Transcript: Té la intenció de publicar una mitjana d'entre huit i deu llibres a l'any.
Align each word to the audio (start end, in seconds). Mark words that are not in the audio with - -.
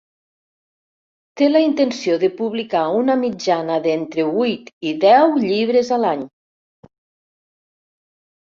Té 1.41 1.49
la 1.49 1.61
intenció 1.65 2.15
de 2.23 2.29
publicar 2.39 2.81
una 3.03 3.17
mitjana 3.25 3.77
d'entre 3.85 4.27
huit 4.39 4.73
i 4.89 4.95
deu 5.07 5.37
llibres 5.47 5.95
a 5.99 6.03
l'any. 6.07 6.27